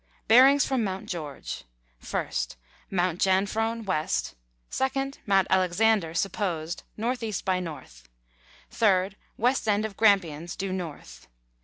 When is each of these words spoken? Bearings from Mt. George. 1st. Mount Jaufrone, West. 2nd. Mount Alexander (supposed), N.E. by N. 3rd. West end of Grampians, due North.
Bearings 0.27 0.65
from 0.65 0.83
Mt. 0.83 1.05
George. 1.07 1.63
1st. 2.01 2.55
Mount 2.89 3.21
Jaufrone, 3.21 3.85
West. 3.85 4.33
2nd. 4.71 5.19
Mount 5.27 5.45
Alexander 5.51 6.15
(supposed), 6.15 6.81
N.E. 6.97 7.33
by 7.45 7.57
N. 7.57 7.85
3rd. 8.71 9.13
West 9.37 9.67
end 9.67 9.85
of 9.85 9.95
Grampians, 9.95 10.55
due 10.55 10.73
North. 10.73 11.27